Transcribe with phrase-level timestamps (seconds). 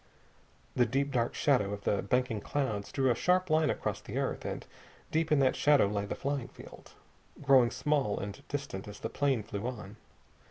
[0.75, 4.45] The deep dark shadow of the banking clouds drew a sharp line across the earth,
[4.45, 4.65] and
[5.11, 6.93] deep in that shadow lay the flying field,
[7.43, 9.97] growing small and distant as the plane flew on.